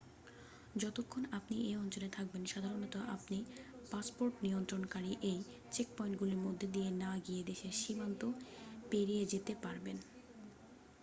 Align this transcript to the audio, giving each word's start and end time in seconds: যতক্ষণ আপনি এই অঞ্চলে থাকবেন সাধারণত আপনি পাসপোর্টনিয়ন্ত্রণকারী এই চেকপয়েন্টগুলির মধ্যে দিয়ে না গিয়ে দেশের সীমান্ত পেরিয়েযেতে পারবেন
যতক্ষণ 0.75 1.23
আপনি 1.37 1.55
এই 1.65 1.75
অঞ্চলে 1.75 2.09
থাকবেন 2.13 2.43
সাধারণত 2.45 2.95
আপনি 3.15 3.37
পাসপোর্টনিয়ন্ত্রণকারী 3.91 5.11
এই 5.23 5.39
চেকপয়েন্টগুলির 5.71 6.43
মধ্যে 6.45 6.67
দিয়ে 6.73 6.89
না 7.03 7.11
গিয়ে 7.25 7.41
দেশের 7.49 7.73
সীমান্ত 7.81 8.21
পেরিয়েযেতে 8.91 9.53
পারবেন 9.63 9.97